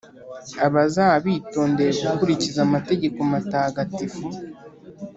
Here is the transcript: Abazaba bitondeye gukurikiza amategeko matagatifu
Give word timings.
Abazaba 0.65 1.15
bitondeye 1.25 1.91
gukurikiza 2.03 2.59
amategeko 2.67 3.17
matagatifu 3.33 4.23